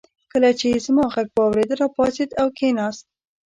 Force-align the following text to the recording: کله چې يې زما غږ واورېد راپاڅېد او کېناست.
کله 0.31 0.49
چې 0.59 0.65
يې 0.71 0.77
زما 0.85 1.05
غږ 1.13 1.27
واورېد 1.35 1.71
راپاڅېد 1.81 2.29
او 2.41 2.47
کېناست. 2.57 3.05